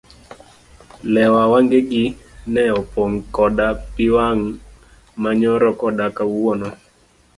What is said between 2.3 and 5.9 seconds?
ne opong' koda pii wang' ma nyoro